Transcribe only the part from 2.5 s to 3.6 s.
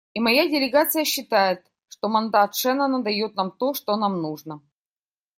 Шеннона дает нам